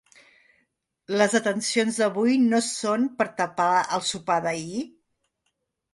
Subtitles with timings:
[1.21, 4.85] Les detencions d'avui no són per tapar el sopar d'ahir?